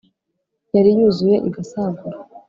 yari 0.75 0.89
yuzuye 0.97 1.35
igasagura 1.49 2.17